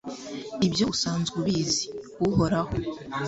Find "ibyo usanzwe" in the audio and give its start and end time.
0.67-1.35